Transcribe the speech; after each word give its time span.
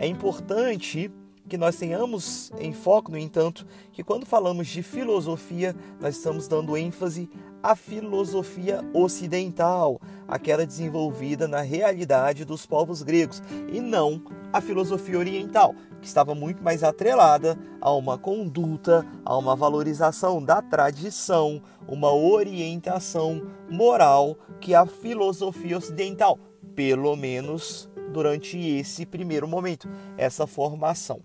É 0.00 0.06
importante 0.06 1.12
que 1.46 1.58
nós 1.58 1.76
tenhamos 1.76 2.50
em 2.58 2.72
foco, 2.72 3.10
no 3.10 3.18
entanto, 3.18 3.66
que 3.92 4.02
quando 4.02 4.24
falamos 4.24 4.66
de 4.68 4.82
filosofia, 4.82 5.76
nós 6.00 6.16
estamos 6.16 6.48
dando 6.48 6.74
ênfase 6.74 7.28
à 7.62 7.76
filosofia 7.76 8.80
ocidental, 8.94 10.00
aquela 10.30 10.64
desenvolvida 10.64 11.48
na 11.48 11.60
realidade 11.60 12.44
dos 12.44 12.64
povos 12.64 13.02
gregos, 13.02 13.42
e 13.70 13.80
não 13.80 14.22
a 14.52 14.60
filosofia 14.60 15.18
oriental, 15.18 15.74
que 16.00 16.06
estava 16.06 16.34
muito 16.34 16.62
mais 16.62 16.82
atrelada 16.84 17.58
a 17.80 17.92
uma 17.92 18.16
conduta, 18.16 19.04
a 19.24 19.36
uma 19.36 19.56
valorização 19.56 20.42
da 20.42 20.62
tradição, 20.62 21.60
uma 21.86 22.12
orientação 22.12 23.46
moral 23.68 24.36
que 24.60 24.74
a 24.74 24.86
filosofia 24.86 25.76
ocidental, 25.76 26.38
pelo 26.74 27.16
menos 27.16 27.90
durante 28.12 28.58
esse 28.58 29.04
primeiro 29.04 29.46
momento, 29.46 29.88
essa 30.16 30.46
formação. 30.46 31.20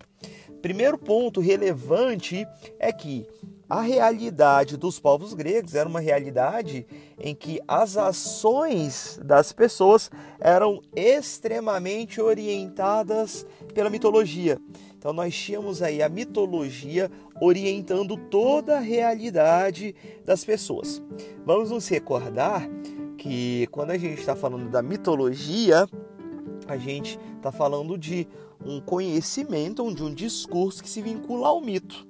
Primeiro 0.62 0.98
ponto 0.98 1.40
relevante 1.40 2.46
é 2.78 2.92
que 2.92 3.26
a 3.68 3.80
realidade 3.80 4.76
dos 4.76 5.00
povos 5.00 5.34
gregos 5.34 5.74
era 5.74 5.88
uma 5.88 6.00
realidade 6.00 6.86
em 7.18 7.34
que 7.34 7.60
as 7.66 7.96
ações 7.96 9.18
das 9.24 9.52
pessoas 9.52 10.10
eram 10.38 10.80
extremamente 10.94 12.20
orientadas 12.20 13.46
pela 13.74 13.90
mitologia. 13.90 14.60
Então 14.96 15.12
nós 15.12 15.34
tínhamos 15.34 15.82
aí 15.82 16.02
a 16.02 16.08
mitologia 16.08 17.10
orientando 17.40 18.16
toda 18.16 18.76
a 18.76 18.80
realidade 18.80 19.94
das 20.24 20.44
pessoas. 20.44 21.02
Vamos 21.44 21.70
nos 21.70 21.88
recordar 21.88 22.68
que 23.18 23.66
quando 23.72 23.90
a 23.90 23.98
gente 23.98 24.20
está 24.20 24.36
falando 24.36 24.68
da 24.70 24.82
mitologia, 24.82 25.88
a 26.68 26.76
gente 26.76 27.18
está 27.36 27.50
falando 27.50 27.98
de 27.98 28.28
um 28.64 28.80
conhecimento, 28.80 29.92
de 29.94 30.02
um 30.02 30.14
discurso 30.14 30.82
que 30.82 30.88
se 30.88 31.02
vincula 31.02 31.48
ao 31.48 31.60
mito, 31.60 32.06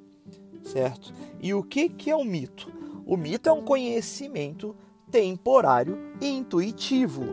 certo? 0.66 1.12
E 1.40 1.54
o 1.54 1.62
que, 1.62 1.88
que 1.88 2.10
é 2.10 2.16
o 2.16 2.24
mito? 2.24 2.72
O 3.06 3.16
mito 3.16 3.48
é 3.48 3.52
um 3.52 3.62
conhecimento 3.62 4.74
temporário 5.10 5.98
e 6.20 6.26
intuitivo. 6.26 7.24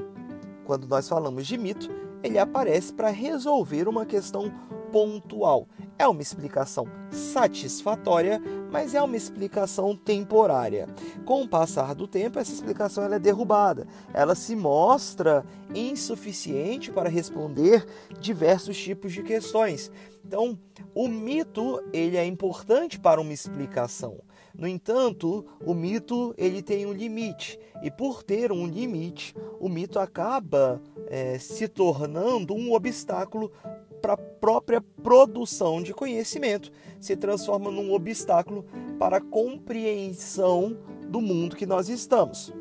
Quando 0.64 0.88
nós 0.88 1.09
falamos 1.09 1.48
de 1.48 1.58
mito, 1.58 1.89
ele 2.23 2.39
aparece 2.39 2.94
para 2.94 3.09
resolver 3.09 3.88
uma 3.88 4.06
questão 4.06 4.52
pontual. 4.92 5.67
É 5.98 6.08
uma 6.08 6.22
explicação 6.22 6.88
satisfatória, 7.09 8.42
mas 8.73 8.95
é 8.95 9.02
uma 9.03 9.16
explicação 9.16 9.95
temporária. 9.95 10.89
Com 11.25 11.43
o 11.43 11.47
passar 11.47 11.93
do 11.93 12.07
tempo, 12.07 12.39
essa 12.39 12.52
explicação 12.52 13.03
é 13.03 13.19
derrubada. 13.19 13.88
Ela 14.11 14.33
se 14.33 14.55
mostra 14.55 15.45
insuficiente 15.75 16.91
para 16.91 17.07
responder 17.07 17.85
diversos 18.19 18.75
tipos 18.75 19.13
de 19.13 19.21
questões. 19.21 19.91
Então, 20.25 20.57
o 20.95 21.07
mito 21.07 21.83
ele 21.93 22.17
é 22.17 22.25
importante 22.25 22.99
para 22.99 23.21
uma 23.21 23.31
explicação. 23.31 24.17
No 24.57 24.67
entanto, 24.67 25.45
o 25.63 25.75
mito 25.75 26.33
ele 26.35 26.63
tem 26.63 26.87
um 26.87 26.93
limite 26.93 27.59
e 27.83 27.91
por 27.91 28.23
ter 28.23 28.52
um 28.52 28.65
limite, 28.65 29.35
o 29.59 29.69
mito 29.69 29.99
acaba 29.99 30.81
é, 31.08 31.37
se 31.37 31.67
tornando 31.67 32.55
um 32.55 32.73
obstáculo 32.73 33.52
para 34.03 34.13
a 34.15 34.17
própria 34.17 34.81
produção 34.81 35.81
de 35.81 35.93
conhecimento, 35.93 36.69
se 36.99 37.15
transforma 37.15 37.71
num 37.71 37.93
obstáculo 37.93 38.65
para 38.99 39.17
a 39.17 39.21
compreensão 39.21 40.77
do 41.07 41.21
mundo 41.21 41.55
que 41.55 41.65
nós 41.65 41.87
estamos. 41.87 42.53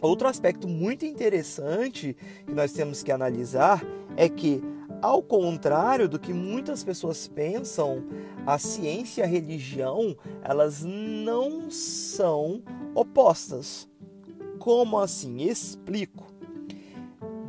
Outro 0.00 0.26
aspecto 0.26 0.66
muito 0.66 1.06
interessante 1.06 2.16
que 2.44 2.52
nós 2.52 2.72
temos 2.72 3.00
que 3.00 3.12
analisar 3.12 3.80
é 4.16 4.28
que, 4.28 4.60
ao 5.00 5.22
contrário 5.22 6.08
do 6.08 6.18
que 6.18 6.32
muitas 6.32 6.82
pessoas 6.82 7.28
pensam, 7.28 8.02
a 8.44 8.58
ciência 8.58 9.20
e 9.20 9.24
a 9.24 9.28
religião 9.28 10.16
elas 10.42 10.82
não 10.82 11.70
são 11.70 12.60
opostas. 12.92 13.88
Como 14.58 14.98
assim? 14.98 15.42
Explico. 15.42 16.26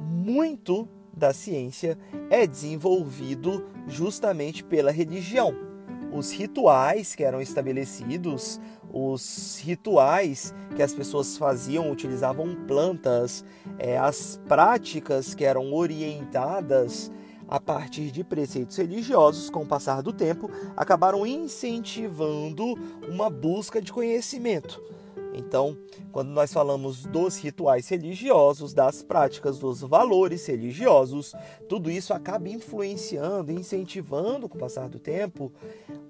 Muito 0.07 0.87
da 1.15 1.33
ciência 1.33 1.97
é 2.29 2.47
desenvolvido 2.47 3.65
justamente 3.87 4.63
pela 4.63 4.91
religião. 4.91 5.53
Os 6.11 6.31
rituais 6.31 7.15
que 7.15 7.23
eram 7.23 7.41
estabelecidos, 7.41 8.59
os 8.91 9.59
rituais 9.59 10.53
que 10.75 10.83
as 10.83 10.93
pessoas 10.93 11.37
faziam, 11.37 11.91
utilizavam 11.91 12.55
plantas, 12.67 13.43
é, 13.79 13.97
as 13.97 14.39
práticas 14.47 15.33
que 15.33 15.43
eram 15.43 15.73
orientadas 15.73 17.11
a 17.47 17.59
partir 17.59 18.11
de 18.11 18.23
preceitos 18.23 18.77
religiosos, 18.77 19.49
com 19.49 19.63
o 19.63 19.65
passar 19.65 20.01
do 20.01 20.13
tempo, 20.13 20.49
acabaram 20.77 21.25
incentivando 21.25 22.73
uma 23.07 23.29
busca 23.29 23.81
de 23.81 23.91
conhecimento. 23.91 24.81
Então, 25.33 25.75
quando 26.11 26.29
nós 26.29 26.53
falamos 26.53 27.05
dos 27.05 27.37
rituais 27.37 27.89
religiosos, 27.89 28.73
das 28.73 29.01
práticas, 29.01 29.57
dos 29.57 29.81
valores 29.81 30.45
religiosos, 30.45 31.33
tudo 31.67 31.89
isso 31.89 32.13
acaba 32.13 32.47
influenciando, 32.47 33.51
incentivando, 33.51 34.47
com 34.47 34.57
o 34.57 34.59
passar 34.59 34.87
do 34.87 34.99
tempo, 34.99 35.51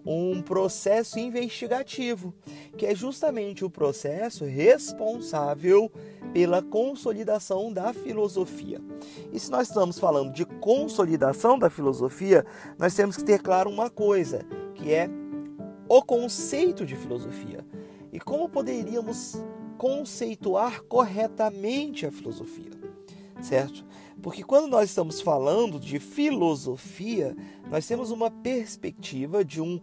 um 0.06 0.42
processo 0.42 1.18
investigativo, 1.18 2.34
que 2.78 2.86
é 2.86 2.94
justamente 2.94 3.64
o 3.64 3.70
processo 3.70 4.44
responsável 4.44 5.90
pela 6.34 6.62
consolidação 6.62 7.72
da 7.72 7.94
filosofia. 7.94 8.82
E 9.32 9.40
se 9.40 9.50
nós 9.50 9.70
estamos 9.70 9.98
falando 9.98 10.34
de 10.34 10.46
consolidação 10.46 11.58
da 11.58 11.70
filosofia, 11.70 12.46
nós 12.78 12.94
temos 12.96 13.16
que 13.16 13.24
ter 13.24 13.42
claro 13.42 13.70
uma 13.70 13.90
coisa, 13.90 14.46
que 14.76 14.92
é 14.92 15.10
o 15.88 16.02
conceito 16.02 16.86
de 16.86 16.96
filosofia. 16.96 17.64
E 18.14 18.20
como 18.20 18.48
poderíamos 18.48 19.44
conceituar 19.76 20.84
corretamente 20.84 22.06
a 22.06 22.12
filosofia? 22.12 22.70
Certo? 23.42 23.84
Porque 24.22 24.44
quando 24.44 24.68
nós 24.68 24.90
estamos 24.90 25.20
falando 25.20 25.80
de 25.80 26.00
filosofia, 26.00 27.36
nós 27.72 27.88
temos 27.88 28.12
uma 28.12 28.30
perspectiva 28.30 29.44
de 29.44 29.60
um, 29.60 29.82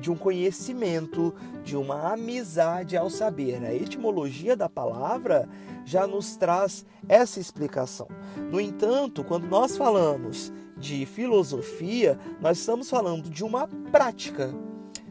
de 0.00 0.10
um 0.10 0.16
conhecimento, 0.16 1.34
de 1.62 1.76
uma 1.76 2.14
amizade 2.14 2.96
ao 2.96 3.10
saber. 3.10 3.60
Né? 3.60 3.68
A 3.68 3.74
etimologia 3.74 4.56
da 4.56 4.68
palavra 4.68 5.46
já 5.84 6.06
nos 6.06 6.36
traz 6.36 6.86
essa 7.06 7.38
explicação. 7.38 8.08
No 8.50 8.58
entanto, 8.58 9.22
quando 9.22 9.46
nós 9.46 9.76
falamos 9.76 10.50
de 10.78 11.04
filosofia, 11.04 12.18
nós 12.40 12.58
estamos 12.58 12.88
falando 12.88 13.28
de 13.28 13.44
uma 13.44 13.68
prática 13.92 14.50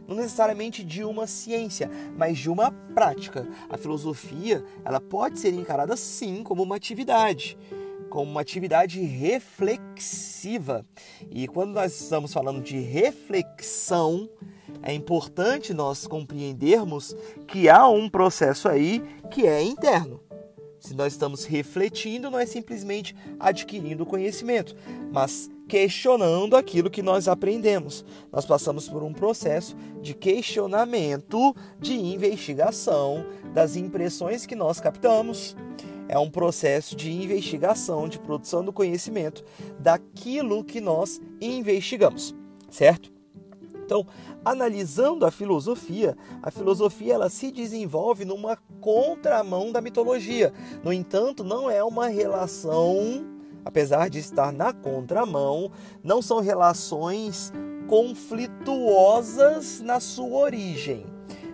não 0.09 0.15
necessariamente 0.15 0.83
de 0.83 1.03
uma 1.03 1.27
ciência, 1.27 1.89
mas 2.17 2.39
de 2.39 2.49
uma 2.49 2.71
prática. 2.71 3.47
A 3.69 3.77
filosofia, 3.77 4.65
ela 4.83 4.99
pode 4.99 5.39
ser 5.39 5.53
encarada 5.53 5.95
sim 5.95 6.41
como 6.41 6.63
uma 6.63 6.75
atividade, 6.75 7.55
como 8.09 8.31
uma 8.31 8.41
atividade 8.41 8.99
reflexiva. 8.99 10.83
E 11.29 11.47
quando 11.47 11.73
nós 11.73 12.01
estamos 12.01 12.33
falando 12.33 12.59
de 12.59 12.79
reflexão, 12.79 14.27
é 14.81 14.93
importante 14.93 15.75
nós 15.75 16.07
compreendermos 16.07 17.15
que 17.47 17.69
há 17.69 17.87
um 17.87 18.09
processo 18.09 18.67
aí 18.67 19.03
que 19.29 19.45
é 19.45 19.61
interno. 19.61 20.19
Se 20.79 20.95
nós 20.95 21.13
estamos 21.13 21.45
refletindo, 21.45 22.31
não 22.31 22.39
é 22.39 22.45
simplesmente 22.47 23.15
adquirindo 23.39 24.05
conhecimento, 24.05 24.75
mas 25.11 25.49
questionando 25.69 26.57
aquilo 26.57 26.89
que 26.89 27.03
nós 27.03 27.27
aprendemos. 27.27 28.03
Nós 28.31 28.43
passamos 28.43 28.89
por 28.89 29.03
um 29.03 29.13
processo 29.13 29.77
de 30.01 30.15
questionamento, 30.15 31.55
de 31.79 31.93
investigação 31.93 33.23
das 33.53 33.75
impressões 33.75 34.47
que 34.47 34.55
nós 34.55 34.81
captamos. 34.81 35.55
É 36.07 36.17
um 36.17 36.29
processo 36.29 36.95
de 36.95 37.11
investigação, 37.11 38.09
de 38.09 38.17
produção 38.17 38.65
do 38.65 38.73
conhecimento 38.73 39.45
daquilo 39.79 40.63
que 40.63 40.81
nós 40.81 41.21
investigamos, 41.39 42.35
certo? 42.71 43.11
Então, 43.85 44.05
analisando 44.43 45.23
a 45.23 45.31
filosofia, 45.31 46.17
a 46.41 46.49
filosofia 46.49 47.13
ela 47.13 47.29
se 47.29 47.51
desenvolve 47.51 48.25
numa 48.25 48.57
contramão 48.81 49.71
da 49.71 49.81
mitologia. 49.81 50.51
No 50.83 50.91
entanto, 50.91 51.43
não 51.43 51.69
é 51.69 51.83
uma 51.83 52.07
relação, 52.07 53.38
apesar 53.69 54.09
de 54.09 54.17
estar 54.17 54.51
na 54.51 54.73
contramão, 54.73 55.71
não 56.03 56.23
são 56.23 56.41
relações 56.41 57.53
conflituosas 57.87 59.79
na 59.81 59.99
sua 59.99 60.39
origem 60.39 61.05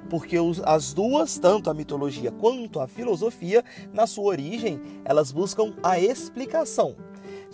porque 0.08 0.38
as 0.64 0.94
duas, 0.94 1.40
tanto 1.40 1.68
a 1.68 1.74
mitologia 1.74 2.32
quanto 2.32 2.80
a 2.80 2.88
filosofia, 2.88 3.64
na 3.92 4.06
sua 4.06 4.26
origem, 4.26 4.80
elas 5.04 5.32
buscam 5.32 5.74
a 5.82 6.00
explicação. 6.00 6.96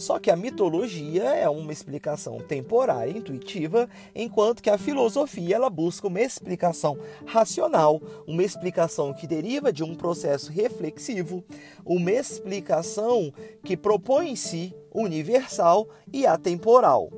Só 0.01 0.17
que 0.17 0.31
a 0.31 0.35
mitologia 0.35 1.25
é 1.25 1.47
uma 1.47 1.71
explicação 1.71 2.39
temporária, 2.39 3.15
intuitiva, 3.15 3.87
enquanto 4.15 4.63
que 4.63 4.69
a 4.71 4.77
filosofia 4.77 5.55
ela 5.55 5.69
busca 5.69 6.07
uma 6.07 6.19
explicação 6.19 6.97
racional, 7.23 8.01
uma 8.25 8.43
explicação 8.43 9.13
que 9.13 9.27
deriva 9.27 9.71
de 9.71 9.83
um 9.83 9.93
processo 9.93 10.51
reflexivo, 10.51 11.43
uma 11.85 12.09
explicação 12.11 13.31
que 13.63 13.77
propõe 13.77 14.31
em 14.31 14.35
si 14.35 14.73
universal 14.91 15.87
e 16.11 16.25
atemporal. 16.25 17.11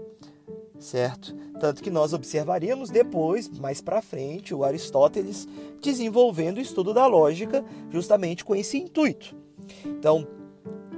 certo? 0.78 1.34
Tanto 1.62 1.82
que 1.82 1.90
nós 1.90 2.12
observaríamos 2.12 2.90
depois, 2.90 3.48
mais 3.48 3.80
para 3.80 4.02
frente, 4.02 4.54
o 4.54 4.66
Aristóteles 4.66 5.48
desenvolvendo 5.82 6.58
o 6.58 6.62
estudo 6.62 6.94
da 6.94 7.08
lógica 7.08 7.64
justamente 7.90 8.44
com 8.44 8.54
esse 8.54 8.78
intuito. 8.78 9.34
Então, 9.86 10.28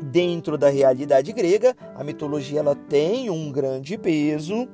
dentro 0.01 0.57
da 0.57 0.69
realidade 0.69 1.31
grega, 1.31 1.75
a 1.95 2.03
mitologia 2.03 2.59
ela 2.59 2.75
tem 2.75 3.29
um 3.29 3.51
grande 3.51 3.97
peso, 3.97 4.67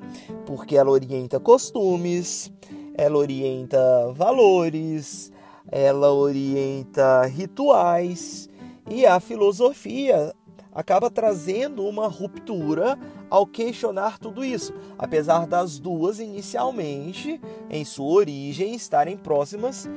porque 0.46 0.76
ela 0.76 0.92
orienta 0.92 1.40
costumes, 1.40 2.52
ela 2.96 3.18
orienta 3.18 4.12
valores, 4.14 5.32
ela 5.72 6.12
orienta 6.12 7.26
rituais 7.26 8.50
e 8.90 9.06
a 9.06 9.20
filosofia 9.20 10.34
acaba 10.74 11.10
trazendo 11.10 11.86
uma 11.86 12.08
ruptura 12.08 12.98
ao 13.30 13.46
questionar 13.46 14.18
tudo 14.20 14.44
isso, 14.44 14.74
apesar 14.98 15.46
das 15.46 15.80
duas 15.80 16.20
inicialmente, 16.20 17.40
em 17.70 17.86
sua 17.86 18.12
origem, 18.12 18.74
estarem 18.74 19.18
próximas 19.18 19.90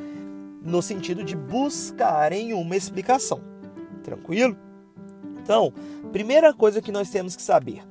no 0.62 0.80
sentido 0.80 1.22
de 1.22 1.36
buscarem 1.36 2.54
uma 2.54 2.76
explicação. 2.76 3.40
Tranquilo? 4.02 4.63
Então, 5.44 5.74
primeira 6.10 6.54
coisa 6.54 6.80
que 6.80 6.90
nós 6.90 7.10
temos 7.10 7.36
que 7.36 7.42
saber: 7.42 7.82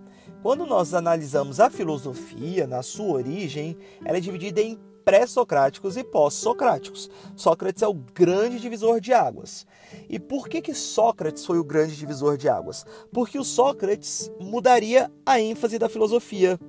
quando 0.42 0.66
nós 0.66 0.96
analisamos 0.96 1.60
a 1.60 1.70
filosofia 1.70 2.66
na 2.66 2.82
sua 2.82 3.14
origem, 3.14 3.78
ela 4.04 4.18
é 4.18 4.20
dividida 4.20 4.60
em 4.60 4.80
pré-socráticos 5.06 5.96
e 5.96 6.04
pós-socráticos. 6.04 7.12
Sócrates 7.36 7.84
é 7.84 7.88
o 7.88 7.94
grande 7.94 8.60
divisor 8.60 9.00
de 9.00 9.14
águas. 9.14 9.68
E 10.10 10.18
por 10.18 10.50
que, 10.50 10.62
que 10.62 10.74
Sócrates 10.74 11.46
foi 11.46 11.60
o 11.60 11.64
grande 11.64 11.96
divisor 11.96 12.38
de 12.38 12.50
águas? 12.50 12.86
Porque 13.12 13.38
o 13.38 13.44
Sócrates 13.44 14.32
mudaria 14.40 15.12
a 15.24 15.40
ênfase 15.40 15.78
da 15.78 15.88
filosofia. 15.88 16.60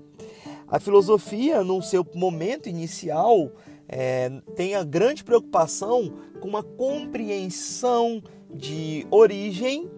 A 0.69 0.79
filosofia, 0.79 1.65
no 1.65 1.81
seu 1.81 2.07
momento 2.15 2.69
inicial, 2.69 3.53
é, 3.89 4.29
tem 4.55 4.75
a 4.75 4.85
grande 4.85 5.25
preocupação 5.25 6.13
com 6.41 6.49
uma 6.49 6.63
compreensão 6.63 8.23
de 8.53 9.07
origem, 9.11 9.91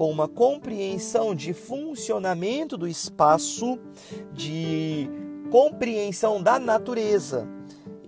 com 0.00 0.10
uma 0.10 0.26
compreensão 0.26 1.34
de 1.34 1.52
funcionamento 1.52 2.78
do 2.78 2.88
espaço, 2.88 3.78
de 4.32 5.06
compreensão 5.50 6.42
da 6.42 6.58
natureza. 6.58 7.46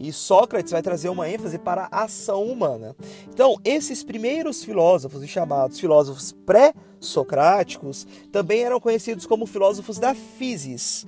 E 0.00 0.11
Sócrates 0.11 0.73
vai 0.73 0.81
trazer 0.81 1.11
uma 1.11 1.29
ênfase 1.29 1.59
para 1.59 1.89
a 1.93 2.05
ação 2.05 2.44
humana. 2.44 2.97
Então, 3.29 3.59
esses 3.62 4.03
primeiros 4.03 4.65
filósofos, 4.65 5.23
chamados 5.29 5.79
filósofos 5.79 6.33
pré-socráticos, 6.47 8.06
também 8.33 8.62
eram 8.62 8.81
conhecidos 8.81 9.27
como 9.27 9.44
filósofos 9.44 9.99
da 9.99 10.15
physis. 10.15 11.06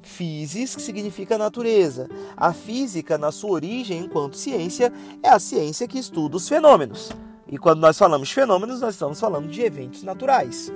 Physis, 0.00 0.74
que 0.74 0.80
significa 0.80 1.36
natureza. 1.36 2.08
A 2.34 2.54
física, 2.54 3.18
na 3.18 3.30
sua 3.32 3.50
origem 3.50 3.98
enquanto 3.98 4.38
ciência, 4.38 4.90
é 5.22 5.28
a 5.28 5.38
ciência 5.38 5.86
que 5.86 5.98
estuda 5.98 6.38
os 6.38 6.48
fenômenos. 6.48 7.12
E 7.52 7.58
quando 7.58 7.80
nós 7.80 7.98
falamos 7.98 8.30
fenômenos, 8.30 8.80
nós 8.80 8.94
estamos 8.94 9.20
falando 9.20 9.46
de 9.46 9.60
eventos 9.60 10.02
naturais. 10.02 10.72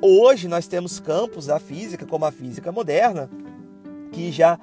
Hoje 0.00 0.46
nós 0.46 0.68
temos 0.68 1.00
campos 1.00 1.46
da 1.46 1.58
física, 1.58 2.06
como 2.06 2.24
a 2.24 2.30
física 2.30 2.70
moderna, 2.70 3.28
que 4.12 4.30
já 4.30 4.56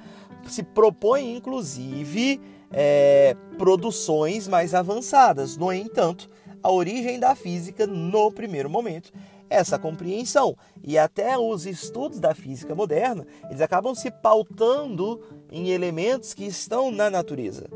se 0.46 0.62
propõe, 0.62 1.36
inclusive, 1.36 2.40
é, 2.70 3.36
produções 3.58 4.48
mais 4.48 4.72
avançadas. 4.72 5.58
No 5.58 5.70
entanto, 5.70 6.26
a 6.62 6.70
origem 6.70 7.20
da 7.20 7.34
física, 7.34 7.86
no 7.86 8.32
primeiro 8.32 8.70
momento, 8.70 9.12
é 9.50 9.56
essa 9.56 9.78
compreensão. 9.78 10.56
E 10.82 10.96
até 10.96 11.36
os 11.36 11.66
estudos 11.66 12.18
da 12.18 12.34
física 12.34 12.74
moderna, 12.74 13.26
eles 13.50 13.60
acabam 13.60 13.94
se 13.94 14.10
pautando 14.10 15.20
em 15.50 15.68
elementos 15.68 16.32
que 16.32 16.46
estão 16.46 16.90
na 16.90 17.10
natureza. 17.10 17.68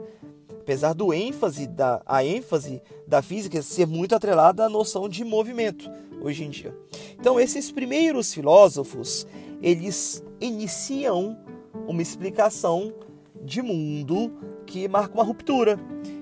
Apesar 0.66 0.94
do 0.94 1.14
ênfase 1.14 1.68
da 1.68 2.02
a 2.04 2.24
ênfase 2.24 2.82
da 3.06 3.22
física 3.22 3.62
ser 3.62 3.86
muito 3.86 4.16
atrelada 4.16 4.64
à 4.64 4.68
noção 4.68 5.08
de 5.08 5.24
movimento 5.24 5.88
hoje 6.20 6.42
em 6.42 6.50
dia. 6.50 6.76
Então, 7.12 7.38
esses 7.38 7.70
primeiros 7.70 8.34
filósofos, 8.34 9.28
eles 9.62 10.24
iniciam 10.40 11.38
uma 11.86 12.02
explicação 12.02 12.92
de 13.44 13.62
mundo 13.62 14.32
que 14.66 14.88
marca 14.88 15.14
uma 15.14 15.22
ruptura. 15.22 15.78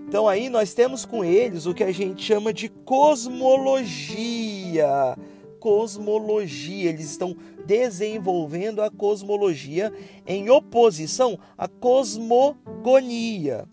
Então 0.07 0.29
aí 0.29 0.51
nós 0.51 0.75
temos 0.75 1.07
com 1.07 1.25
eles 1.25 1.65
o 1.65 1.73
que 1.73 1.83
a 1.83 1.91
gente 1.91 2.23
chama 2.23 2.53
de 2.53 2.69
cosmologia. 2.69 5.17
Cosmologia, 5.59 6.91
eles 6.91 7.11
estão 7.11 7.35
desenvolvendo 7.65 8.83
a 8.83 8.91
cosmologia 8.91 9.91
em 10.27 10.51
oposição 10.51 11.39
à 11.57 11.67
cosmogonia. 11.67 13.67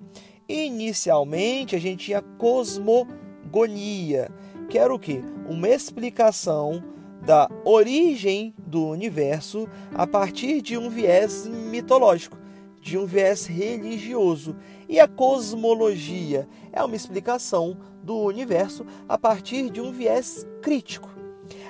Inicialmente 0.51 1.75
a 1.77 1.79
gente 1.79 2.07
tinha 2.07 2.21
cosmogonia, 2.21 4.29
que 4.69 4.77
era 4.77 4.93
o 4.93 4.99
que? 4.99 5.23
Uma 5.47 5.69
explicação 5.69 6.83
da 7.25 7.47
origem 7.63 8.53
do 8.57 8.87
universo 8.87 9.65
a 9.95 10.05
partir 10.05 10.61
de 10.61 10.77
um 10.77 10.89
viés 10.89 11.47
mitológico, 11.47 12.37
de 12.81 12.97
um 12.97 13.05
viés 13.05 13.45
religioso. 13.45 14.57
E 14.89 14.99
a 14.99 15.07
cosmologia 15.07 16.49
é 16.73 16.83
uma 16.83 16.97
explicação 16.97 17.77
do 18.03 18.17
universo 18.17 18.85
a 19.07 19.17
partir 19.17 19.69
de 19.69 19.79
um 19.79 19.93
viés 19.93 20.45
crítico. 20.61 21.09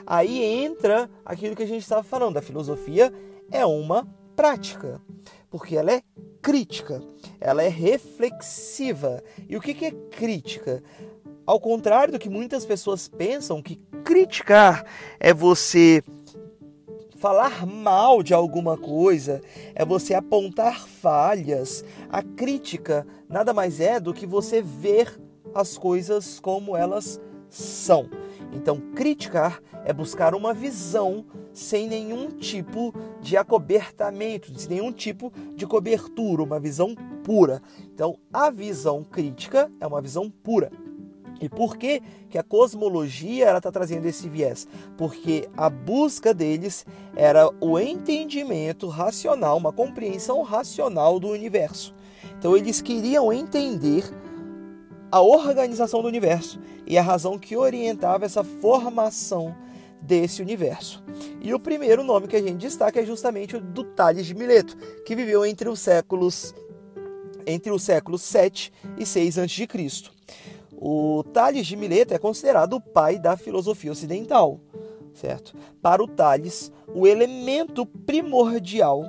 Aí 0.07 0.43
entra 0.43 1.07
aquilo 1.23 1.55
que 1.55 1.61
a 1.61 1.67
gente 1.67 1.83
estava 1.83 2.01
falando, 2.01 2.37
a 2.37 2.41
filosofia 2.41 3.13
é 3.51 3.63
uma 3.63 4.07
prática, 4.35 4.99
porque 5.51 5.75
ela 5.75 5.91
é 5.91 6.01
crítica, 6.41 7.03
ela 7.39 7.61
é 7.61 7.67
reflexiva. 7.67 9.21
E 9.47 9.55
o 9.57 9.61
que 9.61 9.85
é 9.85 9.91
crítica? 9.91 10.81
Ao 11.45 11.59
contrário 11.59 12.13
do 12.13 12.19
que 12.19 12.29
muitas 12.29 12.65
pessoas 12.65 13.09
pensam, 13.09 13.61
que 13.61 13.75
criticar 14.03 14.85
é 15.19 15.33
você 15.33 16.01
falar 17.17 17.67
mal 17.67 18.23
de 18.23 18.33
alguma 18.33 18.77
coisa, 18.77 19.41
é 19.75 19.85
você 19.85 20.13
apontar 20.13 20.87
falhas. 20.87 21.83
A 22.09 22.23
crítica 22.23 23.05
nada 23.29 23.53
mais 23.53 23.79
é 23.79 23.99
do 23.99 24.13
que 24.13 24.25
você 24.25 24.61
ver 24.61 25.21
as 25.53 25.77
coisas 25.77 26.39
como 26.39 26.75
elas 26.77 27.19
são. 27.49 28.09
Então, 28.51 28.79
criticar 28.95 29.61
é 29.85 29.93
buscar 29.93 30.35
uma 30.35 30.53
visão 30.53 31.25
sem 31.53 31.87
nenhum 31.87 32.29
tipo 32.29 32.93
de 33.21 33.37
acobertamento, 33.37 34.51
sem 34.59 34.77
nenhum 34.77 34.91
tipo 34.91 35.31
de 35.55 35.65
cobertura, 35.65 36.43
uma 36.43 36.59
visão 36.59 36.95
pura. 37.23 37.61
Então, 37.93 38.17
a 38.31 38.49
visão 38.49 39.03
crítica 39.03 39.71
é 39.79 39.87
uma 39.87 40.01
visão 40.01 40.29
pura. 40.29 40.71
E 41.41 41.49
por 41.49 41.75
que, 41.75 42.03
que 42.29 42.37
a 42.37 42.43
cosmologia 42.43 43.57
está 43.57 43.71
trazendo 43.71 44.05
esse 44.05 44.29
viés? 44.29 44.67
Porque 44.95 45.49
a 45.57 45.71
busca 45.71 46.35
deles 46.35 46.85
era 47.15 47.49
o 47.59 47.79
entendimento 47.79 48.87
racional, 48.87 49.57
uma 49.57 49.73
compreensão 49.73 50.43
racional 50.43 51.19
do 51.19 51.29
universo. 51.29 51.95
Então 52.37 52.55
eles 52.55 52.79
queriam 52.79 53.33
entender 53.33 54.03
a 55.11 55.21
organização 55.21 56.01
do 56.01 56.07
universo 56.07 56.59
e 56.87 56.97
a 56.97 57.01
razão 57.01 57.37
que 57.37 57.57
orientava 57.57 58.25
essa 58.25 58.43
formação 58.43 59.53
desse 60.01 60.41
universo. 60.41 61.03
E 61.41 61.53
o 61.53 61.59
primeiro 61.59 62.03
nome 62.03 62.27
que 62.27 62.35
a 62.35 62.41
gente 62.41 62.57
destaca 62.57 62.99
é 63.01 63.05
justamente 63.05 63.55
o 63.55 63.61
do 63.61 63.83
Tales 63.83 64.25
de 64.25 64.33
Mileto, 64.33 64.75
que 65.05 65.15
viveu 65.15 65.45
entre 65.45 65.69
os 65.69 65.79
séculos 65.79 66.55
entre 67.45 67.71
os 67.71 67.81
séculos 67.81 68.21
7 68.21 68.71
e 68.97 69.05
6 69.05 69.39
a.C. 69.39 69.67
O 70.73 71.23
Tales 71.33 71.65
de 71.65 71.75
Mileto 71.75 72.13
é 72.13 72.19
considerado 72.19 72.73
o 72.73 72.81
pai 72.81 73.19
da 73.19 73.35
filosofia 73.35 73.91
ocidental, 73.91 74.59
certo? 75.13 75.55
Para 75.81 76.03
o 76.03 76.07
Tales, 76.07 76.71
o 76.93 77.07
elemento 77.07 77.85
primordial, 77.85 79.03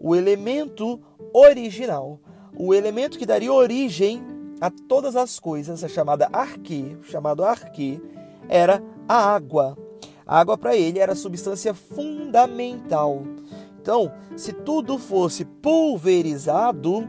o 0.00 0.16
elemento 0.16 1.00
original, 1.32 2.18
o 2.58 2.74
elemento 2.74 3.18
que 3.18 3.26
daria 3.26 3.52
origem 3.52 4.22
a 4.60 4.70
todas 4.70 5.16
as 5.16 5.38
coisas, 5.38 5.82
a 5.82 5.88
chamada 5.88 6.28
arque, 6.32 6.96
chamado 7.02 7.44
arque, 7.44 8.00
era 8.48 8.82
a 9.08 9.34
água. 9.34 9.76
A 10.26 10.40
água 10.40 10.56
para 10.56 10.76
ele 10.76 10.98
era 10.98 11.12
a 11.12 11.16
substância 11.16 11.74
fundamental. 11.74 13.22
Então, 13.80 14.10
se 14.36 14.52
tudo 14.52 14.98
fosse 14.98 15.44
pulverizado, 15.44 17.06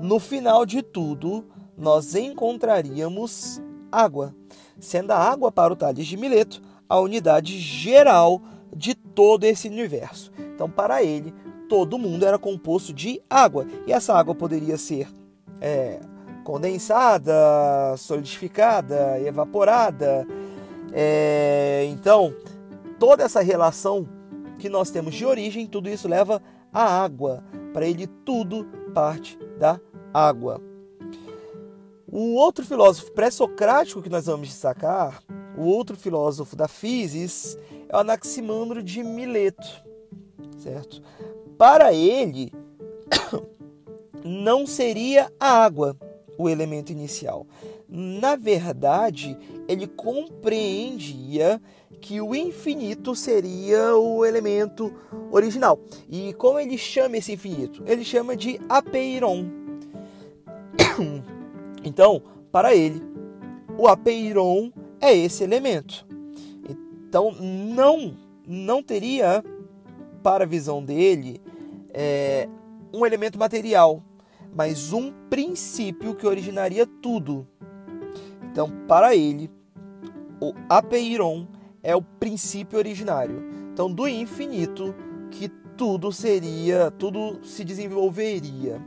no 0.00 0.20
final 0.20 0.64
de 0.64 0.80
tudo, 0.82 1.44
nós 1.76 2.14
encontraríamos 2.14 3.60
água, 3.90 4.34
sendo 4.78 5.10
a 5.10 5.18
água 5.18 5.50
para 5.50 5.72
o 5.72 5.76
Tales 5.76 6.06
de 6.06 6.16
Mileto 6.16 6.62
a 6.88 7.00
unidade 7.00 7.58
geral 7.58 8.40
de 8.74 8.94
todo 8.94 9.44
esse 9.44 9.68
universo. 9.68 10.32
Então, 10.54 10.70
para 10.70 11.02
ele, 11.02 11.34
todo 11.68 11.98
mundo 11.98 12.24
era 12.24 12.38
composto 12.38 12.92
de 12.92 13.20
água, 13.28 13.66
e 13.86 13.92
essa 13.92 14.14
água 14.14 14.34
poderia 14.34 14.78
ser 14.78 15.08
é, 15.60 16.00
condensada, 16.48 17.94
solidificada, 17.98 19.20
evaporada. 19.20 20.26
É, 20.94 21.86
então, 21.90 22.34
toda 22.98 23.22
essa 23.22 23.42
relação 23.42 24.08
que 24.58 24.66
nós 24.66 24.90
temos 24.90 25.14
de 25.14 25.26
origem, 25.26 25.66
tudo 25.66 25.90
isso 25.90 26.08
leva 26.08 26.40
a 26.72 27.02
água. 27.04 27.44
Para 27.74 27.84
ele, 27.84 28.06
tudo 28.24 28.66
parte 28.94 29.38
da 29.58 29.78
água. 30.12 30.58
O 32.10 32.36
outro 32.36 32.64
filósofo 32.64 33.12
pré-socrático 33.12 34.00
que 34.00 34.08
nós 34.08 34.24
vamos 34.24 34.48
destacar, 34.48 35.22
o 35.54 35.66
outro 35.66 35.98
filósofo 35.98 36.56
da 36.56 36.66
Físis, 36.66 37.58
é 37.90 37.94
o 37.94 38.00
Anaximandro 38.00 38.82
de 38.82 39.04
Mileto, 39.04 39.84
certo? 40.56 41.02
Para 41.58 41.92
ele, 41.92 42.50
não 44.24 44.66
seria 44.66 45.30
a 45.38 45.62
água 45.62 45.94
o 46.38 46.48
elemento 46.48 46.92
inicial. 46.92 47.46
Na 47.88 48.36
verdade, 48.36 49.36
ele 49.66 49.88
compreendia 49.88 51.60
que 52.00 52.20
o 52.20 52.34
infinito 52.34 53.14
seria 53.14 53.96
o 53.96 54.24
elemento 54.24 54.94
original. 55.32 55.80
E 56.08 56.32
como 56.34 56.60
ele 56.60 56.78
chama 56.78 57.16
esse 57.16 57.32
infinito? 57.32 57.82
Ele 57.86 58.04
chama 58.04 58.36
de 58.36 58.60
apeiron. 58.68 59.46
Então, 61.84 62.20
para 62.50 62.74
ele, 62.74 63.00
o 63.78 63.86
apeiron 63.86 64.72
é 65.00 65.16
esse 65.16 65.44
elemento. 65.44 66.04
Então, 67.08 67.30
não, 67.40 68.16
não 68.44 68.82
teria, 68.82 69.44
para 70.24 70.42
a 70.42 70.46
visão 70.46 70.84
dele, 70.84 71.40
é, 71.94 72.48
um 72.92 73.06
elemento 73.06 73.38
material, 73.38 74.02
mas 74.58 74.92
um 74.92 75.12
princípio 75.30 76.16
que 76.16 76.26
originaria 76.26 76.84
tudo. 76.84 77.46
Então, 78.50 78.68
para 78.88 79.14
ele, 79.14 79.48
o 80.40 80.52
apeiron 80.68 81.46
é 81.80 81.94
o 81.94 82.02
princípio 82.02 82.76
originário. 82.76 83.40
Então, 83.72 83.88
do 83.88 84.08
infinito 84.08 84.92
que 85.30 85.48
tudo 85.76 86.10
seria, 86.10 86.90
tudo 86.90 87.38
se 87.46 87.62
desenvolveria. 87.62 88.82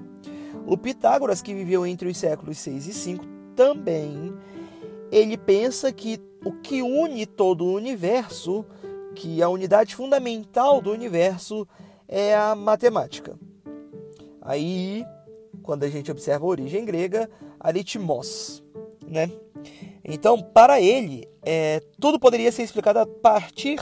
O 0.67 0.75
Pitágoras, 0.75 1.41
que 1.41 1.53
viveu 1.53 1.85
entre 1.85 2.09
os 2.09 2.17
séculos 2.17 2.57
6 2.57 2.87
e 2.87 2.93
5, 2.93 3.25
também 3.55 4.33
ele 5.09 5.37
pensa 5.37 5.89
que 5.93 6.19
o 6.43 6.51
que 6.51 6.81
une 6.81 7.25
todo 7.25 7.63
o 7.63 7.75
universo, 7.75 8.65
que 9.15 9.41
a 9.41 9.47
unidade 9.47 9.95
fundamental 9.95 10.81
do 10.81 10.91
universo 10.91 11.65
é 12.09 12.35
a 12.35 12.55
matemática. 12.55 13.39
Aí, 14.41 15.05
quando 15.61 15.83
a 15.83 15.89
gente 15.89 16.11
observa 16.11 16.45
a 16.45 16.49
origem 16.49 16.85
grega, 16.85 17.29
aritmos, 17.59 18.63
né? 19.07 19.29
Então, 20.03 20.41
para 20.41 20.81
ele, 20.81 21.27
é, 21.43 21.81
tudo 21.99 22.19
poderia 22.19 22.51
ser 22.51 22.63
explicado 22.63 22.99
a 22.99 23.05
partir 23.05 23.79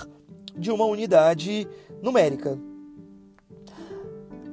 de 0.56 0.72
uma 0.72 0.86
unidade 0.86 1.68
numérica. 2.02 2.60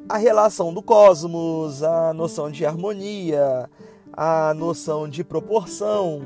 A 0.09 0.17
relação 0.17 0.73
do 0.73 0.81
cosmos, 0.83 1.83
a 1.83 2.13
noção 2.13 2.51
de 2.51 2.65
harmonia, 2.65 3.69
a 4.13 4.55
noção 4.55 5.09
de 5.09 5.25
proporção, 5.25 6.21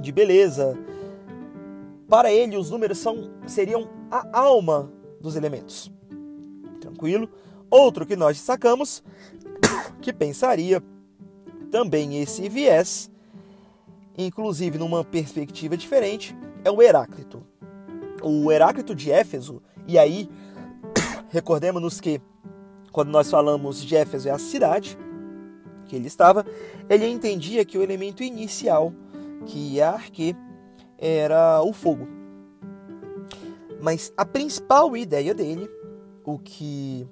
de 0.00 0.12
beleza. 0.12 0.78
Para 2.08 2.30
ele, 2.30 2.56
os 2.56 2.70
números 2.70 2.98
são, 2.98 3.30
seriam 3.46 3.88
a 4.10 4.38
alma 4.38 4.92
dos 5.20 5.36
elementos. 5.36 5.90
Tranquilo? 6.80 7.28
Outro 7.70 8.04
que 8.04 8.16
nós 8.16 8.36
destacamos, 8.36 9.02
que 10.00 10.12
pensaria 10.12 10.82
também 11.70 12.20
esse 12.20 12.48
viés, 12.48 13.10
inclusive 14.16 14.78
numa 14.78 15.04
perspectiva 15.04 15.76
diferente, 15.76 16.36
é 16.64 16.70
o 16.70 16.82
Heráclito. 16.82 17.42
O 18.22 18.50
Heráclito 18.50 18.94
de 18.94 19.10
Éfeso, 19.10 19.62
e 19.86 19.98
aí 19.98 20.28
recordemos-nos 21.30 22.00
que 22.00 22.20
quando 22.92 23.10
nós 23.10 23.30
falamos 23.30 23.82
de 23.82 23.96
Éfeso 23.96 24.28
é 24.28 24.32
a 24.32 24.38
cidade 24.38 24.98
que 25.86 25.96
ele 25.96 26.06
estava, 26.06 26.44
ele 26.88 27.06
entendia 27.06 27.64
que 27.64 27.76
o 27.76 27.82
elemento 27.82 28.22
inicial, 28.22 28.92
que 29.46 29.80
é 29.80 29.82
a 29.82 29.92
arque, 29.92 30.36
era 30.98 31.62
o 31.62 31.72
fogo. 31.72 32.06
Mas 33.80 34.12
a 34.16 34.24
principal 34.24 34.96
ideia 34.96 35.34
dele, 35.34 35.68
o 36.24 36.38
que 36.38 37.08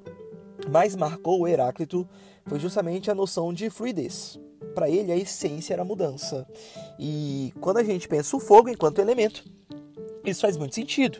mais 0.70 0.94
marcou 0.94 1.40
o 1.40 1.48
Heráclito, 1.48 2.08
foi 2.48 2.58
justamente 2.58 3.10
a 3.10 3.14
noção 3.14 3.52
de 3.52 3.70
fluidez 3.70 4.38
para 4.78 4.88
ele 4.88 5.10
a 5.10 5.16
essência 5.16 5.74
era 5.74 5.82
a 5.82 5.84
mudança. 5.84 6.46
E 7.00 7.52
quando 7.60 7.78
a 7.78 7.82
gente 7.82 8.06
pensa 8.06 8.36
o 8.36 8.40
fogo 8.40 8.68
enquanto 8.68 9.00
elemento, 9.00 9.44
isso 10.24 10.40
faz 10.40 10.56
muito 10.56 10.74
sentido. 10.74 11.18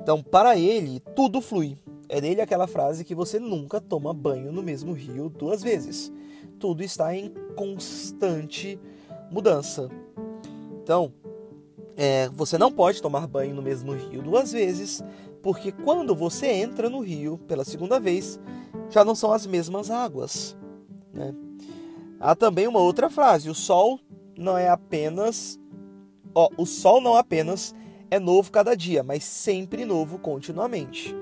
Então, 0.00 0.20
para 0.20 0.56
ele, 0.58 1.00
tudo 1.14 1.40
flui. 1.40 1.76
É 2.08 2.20
dele 2.20 2.40
aquela 2.40 2.66
frase 2.66 3.04
que 3.04 3.14
você 3.14 3.38
nunca 3.38 3.80
toma 3.80 4.12
banho 4.12 4.52
no 4.52 4.64
mesmo 4.64 4.92
rio 4.92 5.28
duas 5.28 5.62
vezes. 5.62 6.12
Tudo 6.58 6.82
está 6.82 7.14
em 7.14 7.32
constante 7.54 8.80
mudança. 9.30 9.88
Então, 10.82 11.12
é, 11.96 12.28
você 12.30 12.58
não 12.58 12.72
pode 12.72 13.00
tomar 13.00 13.28
banho 13.28 13.54
no 13.54 13.62
mesmo 13.62 13.92
rio 13.92 14.22
duas 14.22 14.52
vezes, 14.52 15.04
porque 15.40 15.70
quando 15.70 16.16
você 16.16 16.48
entra 16.48 16.90
no 16.90 16.98
rio 16.98 17.38
pela 17.46 17.64
segunda 17.64 18.00
vez, 18.00 18.40
já 18.90 19.04
não 19.04 19.14
são 19.14 19.32
as 19.32 19.46
mesmas 19.46 19.90
águas. 19.90 20.56
Né? 21.12 21.34
Há 22.20 22.34
também 22.34 22.66
uma 22.66 22.80
outra 22.80 23.10
frase: 23.10 23.50
o 23.50 23.54
sol 23.54 24.00
não 24.36 24.56
é 24.56 24.68
apenas. 24.68 25.58
Ó, 26.34 26.50
o 26.56 26.66
sol 26.66 27.00
não 27.00 27.16
apenas 27.16 27.74
é 28.10 28.18
novo 28.18 28.50
cada 28.50 28.76
dia, 28.76 29.02
mas 29.02 29.24
sempre 29.24 29.84
novo 29.84 30.18
continuamente. 30.18 31.14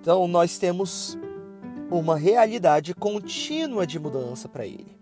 Então 0.00 0.26
nós 0.26 0.58
temos 0.58 1.18
uma 1.90 2.16
realidade 2.16 2.94
contínua 2.94 3.86
de 3.86 3.98
mudança 3.98 4.48
para 4.48 4.66
ele. 4.66 4.96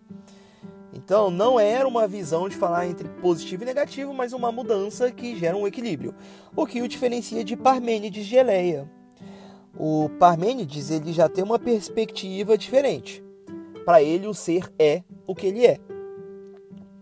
Então 0.92 1.30
não 1.30 1.58
era 1.58 1.86
uma 1.86 2.06
visão 2.06 2.48
de 2.48 2.56
falar 2.56 2.86
entre 2.86 3.08
positivo 3.08 3.62
e 3.62 3.66
negativo, 3.66 4.12
mas 4.12 4.32
uma 4.32 4.50
mudança 4.50 5.10
que 5.10 5.36
gera 5.36 5.56
um 5.56 5.66
equilíbrio. 5.66 6.14
O 6.54 6.66
que 6.66 6.82
o 6.82 6.88
diferencia 6.88 7.44
de 7.44 7.56
Parmênides 7.56 8.26
de 8.26 8.36
Eleia. 8.36 8.90
O 9.82 10.10
Parmênides 10.18 10.90
ele 10.90 11.10
já 11.10 11.26
tem 11.26 11.42
uma 11.42 11.58
perspectiva 11.58 12.58
diferente. 12.58 13.24
Para 13.82 14.02
ele, 14.02 14.26
o 14.26 14.34
ser 14.34 14.70
é 14.78 15.02
o 15.26 15.34
que 15.34 15.46
ele 15.46 15.64
é. 15.64 15.78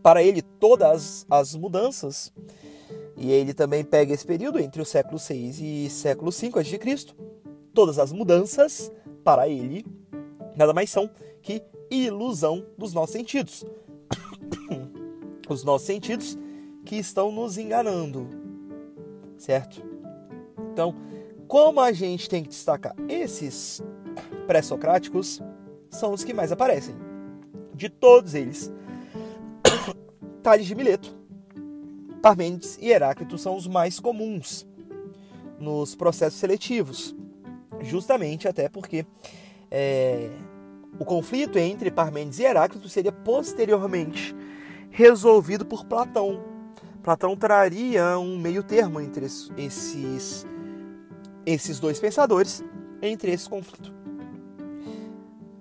Para 0.00 0.22
ele, 0.22 0.42
todas 0.42 1.26
as 1.28 1.56
mudanças, 1.56 2.32
e 3.16 3.32
ele 3.32 3.52
também 3.52 3.82
pega 3.82 4.14
esse 4.14 4.24
período 4.24 4.60
entre 4.60 4.80
o 4.80 4.84
século 4.84 5.18
6 5.18 5.58
e 5.60 5.90
século 5.90 6.30
5 6.30 6.56
a.C., 6.60 6.78
todas 7.74 7.98
as 7.98 8.12
mudanças, 8.12 8.92
para 9.24 9.48
ele, 9.48 9.84
nada 10.54 10.72
mais 10.72 10.88
são 10.88 11.10
que 11.42 11.60
ilusão 11.90 12.64
dos 12.78 12.94
nossos 12.94 13.12
sentidos. 13.12 13.64
Os 15.50 15.64
nossos 15.64 15.88
sentidos 15.88 16.38
que 16.84 16.94
estão 16.94 17.32
nos 17.32 17.58
enganando, 17.58 18.28
certo? 19.36 19.82
Então, 20.72 20.94
como 21.48 21.80
a 21.80 21.90
gente 21.92 22.28
tem 22.28 22.42
que 22.42 22.50
destacar 22.50 22.94
esses 23.08 23.82
pré-socráticos, 24.46 25.40
são 25.90 26.12
os 26.12 26.22
que 26.22 26.34
mais 26.34 26.52
aparecem. 26.52 26.94
De 27.74 27.88
todos 27.88 28.34
eles, 28.34 28.70
Tales 30.42 30.66
de 30.66 30.74
Mileto, 30.74 31.16
Parmênides 32.20 32.76
e 32.80 32.90
Heráclito 32.90 33.38
são 33.38 33.56
os 33.56 33.66
mais 33.66 33.98
comuns 33.98 34.66
nos 35.58 35.94
processos 35.94 36.38
seletivos, 36.38 37.16
justamente 37.80 38.46
até 38.46 38.68
porque 38.68 39.06
é, 39.70 40.30
o 40.98 41.04
conflito 41.04 41.58
entre 41.58 41.90
Parmênides 41.90 42.40
e 42.40 42.44
Heráclito 42.44 42.88
seria 42.88 43.12
posteriormente 43.12 44.36
resolvido 44.90 45.64
por 45.64 45.86
Platão. 45.86 46.44
Platão 47.02 47.34
traria 47.36 48.18
um 48.18 48.36
meio 48.38 48.62
termo 48.62 49.00
entre 49.00 49.24
esses, 49.24 50.46
esses 51.52 51.80
dois 51.80 51.98
pensadores 51.98 52.62
entre 53.00 53.32
esse 53.32 53.48
conflito. 53.48 53.92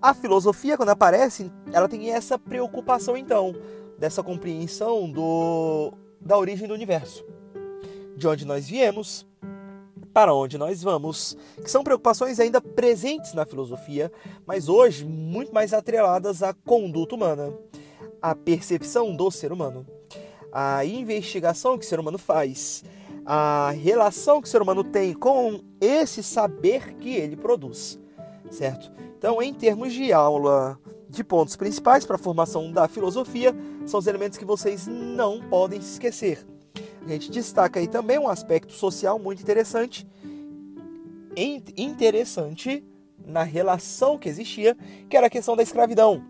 A 0.01 0.13
filosofia, 0.13 0.77
quando 0.77 0.89
aparece, 0.89 1.51
ela 1.71 1.87
tem 1.87 2.11
essa 2.11 2.37
preocupação, 2.37 3.15
então, 3.15 3.55
dessa 3.97 4.21
compreensão 4.21 5.09
do, 5.09 5.93
da 6.19 6.37
origem 6.37 6.67
do 6.67 6.73
universo. 6.73 7.25
De 8.15 8.27
onde 8.27 8.45
nós 8.45 8.67
viemos, 8.67 9.25
para 10.13 10.33
onde 10.33 10.57
nós 10.57 10.83
vamos, 10.83 11.37
que 11.63 11.71
são 11.71 11.83
preocupações 11.83 12.39
ainda 12.39 12.59
presentes 12.59 13.33
na 13.33 13.45
filosofia, 13.45 14.11
mas 14.45 14.67
hoje 14.67 15.05
muito 15.05 15.53
mais 15.53 15.73
atreladas 15.73 16.43
à 16.43 16.53
conduta 16.53 17.15
humana, 17.15 17.53
à 18.21 18.35
percepção 18.35 19.15
do 19.15 19.31
ser 19.31 19.51
humano, 19.51 19.85
à 20.51 20.83
investigação 20.83 21.77
que 21.77 21.85
o 21.85 21.87
ser 21.87 21.99
humano 21.99 22.17
faz, 22.17 22.83
à 23.29 23.71
relação 23.71 24.41
que 24.41 24.47
o 24.47 24.49
ser 24.49 24.61
humano 24.61 24.85
tem 24.85 25.13
com 25.13 25.59
esse 25.81 26.23
saber 26.23 26.95
que 26.95 27.13
ele 27.13 27.35
produz, 27.35 27.99
certo? 28.49 28.89
Então, 29.17 29.41
em 29.41 29.53
termos 29.53 29.91
de 29.91 30.13
aula 30.13 30.79
de 31.09 31.25
pontos 31.25 31.57
principais 31.57 32.05
para 32.05 32.15
a 32.15 32.19
formação 32.19 32.71
da 32.71 32.87
filosofia, 32.87 33.53
são 33.85 33.99
os 33.99 34.07
elementos 34.07 34.37
que 34.37 34.45
vocês 34.45 34.87
não 34.87 35.41
podem 35.41 35.81
se 35.81 35.93
esquecer. 35.93 36.47
A 37.05 37.09
gente 37.09 37.29
destaca 37.29 37.81
aí 37.81 37.87
também 37.87 38.17
um 38.17 38.29
aspecto 38.29 38.71
social 38.71 39.19
muito 39.19 39.41
interessante, 39.41 40.07
interessante 41.75 42.81
na 43.25 43.43
relação 43.43 44.17
que 44.17 44.29
existia, 44.29 44.75
que 45.09 45.17
era 45.17 45.27
a 45.27 45.29
questão 45.29 45.55
da 45.55 45.63
escravidão. 45.63 46.23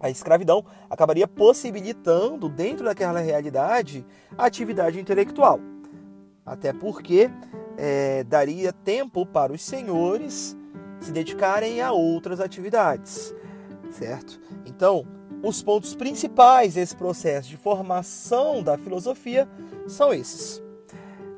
A 0.00 0.08
escravidão 0.08 0.64
acabaria 0.88 1.28
possibilitando, 1.28 2.48
dentro 2.48 2.86
daquela 2.86 3.20
realidade, 3.20 4.04
a 4.36 4.46
atividade 4.46 4.98
intelectual. 4.98 5.60
Até 6.44 6.72
porque 6.72 7.30
é, 7.76 8.24
daria 8.24 8.72
tempo 8.72 9.24
para 9.24 9.52
os 9.52 9.62
senhores 9.62 10.56
se 11.00 11.12
dedicarem 11.12 11.80
a 11.80 11.92
outras 11.92 12.40
atividades, 12.40 13.34
certo? 13.90 14.40
Então, 14.64 15.06
os 15.42 15.62
pontos 15.62 15.94
principais 15.94 16.74
desse 16.74 16.96
processo 16.96 17.48
de 17.48 17.56
formação 17.56 18.62
da 18.62 18.78
filosofia 18.78 19.48
são 19.86 20.12
esses. 20.12 20.62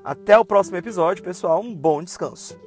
Até 0.04 0.38
o 0.38 0.44
próximo 0.44 0.76
episódio, 0.76 1.24
pessoal. 1.24 1.60
Um 1.60 1.74
bom 1.74 2.02
descanso. 2.02 2.65